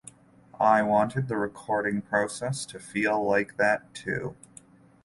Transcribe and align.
I 0.59 0.81
wanted 0.81 1.27
the 1.27 1.37
recording 1.37 2.01
process 2.01 2.65
to 2.65 2.79
feel 2.79 3.23
like 3.23 3.57
that 3.57 3.93
too. 3.93 4.35